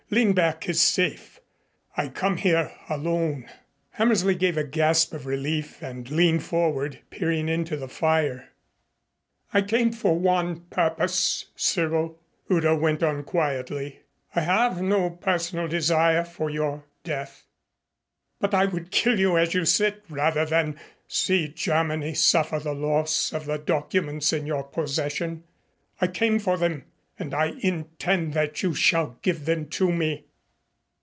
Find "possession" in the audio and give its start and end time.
24.65-25.45